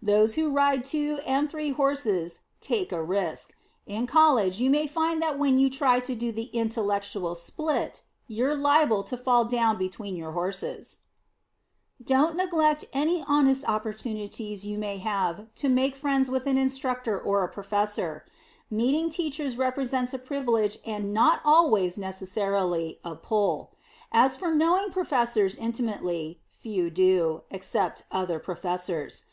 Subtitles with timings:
[0.00, 3.54] Those who ride two and three horses take a risk.
[3.86, 8.56] In College you may find that when you try to do the intellectual split, you're
[8.56, 11.00] liable to fall down between your horses.
[11.98, 16.30] [Sidenote: ABOUT MEETING PROFESSORS] Don't neglect any honest opportunities you may have to make friends
[16.30, 18.24] with an Instructor or a Professor.
[18.70, 23.74] Meeting Teachers represents a privilege and not always necessarily a pull.
[24.12, 29.24] As for knowing Professors intimately, few do, except other Professors.